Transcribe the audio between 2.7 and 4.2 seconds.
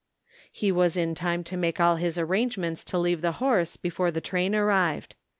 to leave the horse before the